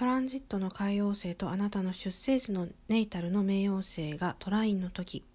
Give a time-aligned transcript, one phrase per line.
[0.00, 5.26] トランジットの海王星とあなたの出生時のネイタルの冥王星がトラインの時。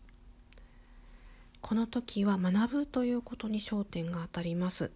[1.62, 4.92] この時は学ぶということに焦点が当たります。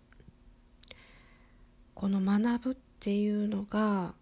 [1.94, 4.16] この学ぶっていうのが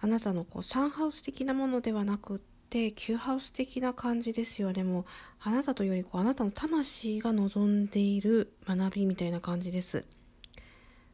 [0.00, 2.38] あなたのこうサンハウス的なものではなくっ
[2.70, 5.04] て9ハウス的な感じですよでもう
[5.40, 10.04] あなたというよりこうあなたの魂が望んでいる学びみたいな感じです。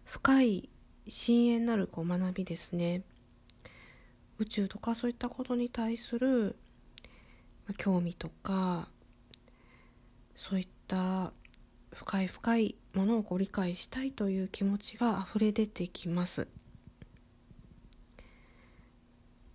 [0.05, 0.69] 深い
[1.09, 3.03] 深淵なるこう学びですね。
[4.39, 6.57] 宇宙とかそういったことに対する、
[7.67, 8.89] ま興味とか
[10.37, 11.33] そういった
[11.95, 16.49] 深い深いものをこう理解したいという気持ちが溢れ出てきます。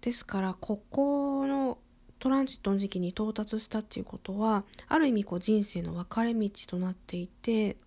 [0.02, 1.78] ですからここの
[2.20, 7.78] トランジットの時期に到達したっていうことはある意味こう人生の分かれ道となっていて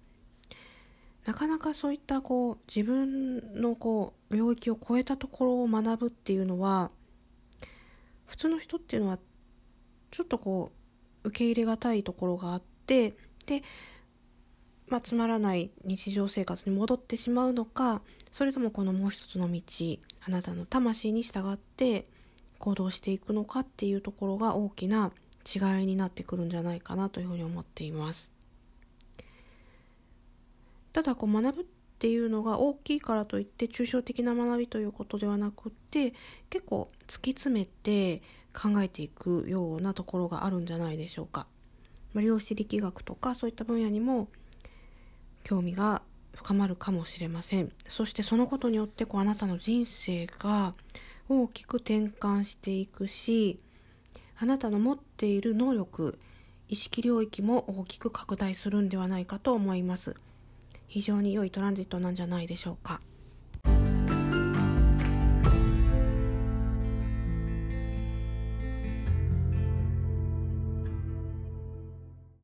[1.24, 6.90] なかなかそういったこう自分のこう領域を超えたところを学ぶっていうのは
[8.26, 9.18] 普通の人っていうのは
[10.10, 10.72] ちょっとこ
[11.24, 13.14] う受け入れがたいところがあって
[13.46, 13.62] で、
[14.88, 19.60] まあ、つまらない日常生活に戻ってしまうのかそれともこのもう一つの道
[20.26, 22.06] あなたの魂に従って
[22.58, 25.12] 行動していくのかっていうところが大きな
[25.44, 28.31] 違いになってくるんじゃないかなというふうに思っています。
[30.92, 31.64] ただこう学ぶっ
[31.98, 36.14] ていうのが大きいからといって抽象的な学びということではなくって
[36.50, 41.46] 結構突き詰めて考えていくようなところがあるんじゃないでしょうか。
[42.14, 44.28] 量子力学とかそういった分野にも
[45.44, 46.02] 興味が
[46.34, 47.72] 深まるかもしれません。
[47.86, 50.74] そしてそのことによってこうあなたの人生が
[51.28, 53.58] 大きく転換していくし
[54.38, 56.18] あなたの持っている能力
[56.68, 60.16] 意識領域も大きく拡大するんではないかと思います。
[60.92, 63.00] 非常に良いトランジットなんじゃないでしょうか。